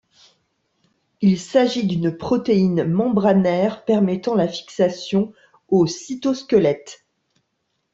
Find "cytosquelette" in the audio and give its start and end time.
5.85-7.05